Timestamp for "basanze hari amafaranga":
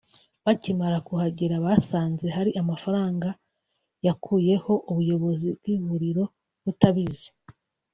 1.65-3.27